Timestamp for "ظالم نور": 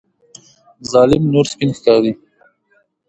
0.91-1.45